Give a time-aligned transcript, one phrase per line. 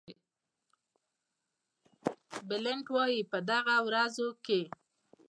[2.47, 4.61] بلنټ وایي په دغه ورځو کې.